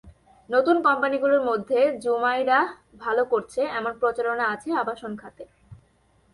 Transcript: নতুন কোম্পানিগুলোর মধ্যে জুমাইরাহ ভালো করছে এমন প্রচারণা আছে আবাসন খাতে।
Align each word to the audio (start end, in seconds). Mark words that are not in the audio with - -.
নতুন 0.49 0.75
কোম্পানিগুলোর 0.81 1.41
মধ্যে 1.45 1.79
জুমাইরাহ 1.99 2.65
ভালো 2.99 3.23
করছে 3.25 3.61
এমন 3.79 3.91
প্রচারণা 3.99 4.45
আছে 4.47 4.69
আবাসন 4.73 5.11
খাতে। 5.15 5.43